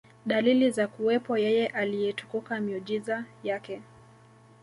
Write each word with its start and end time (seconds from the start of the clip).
dalili 0.25 0.71
za 0.71 0.87
kuwepo 0.87 1.37
Yeye 1.37 1.67
Aliyetukuka 1.67 2.59
miujiza 2.59 3.25
Yake 3.43 3.81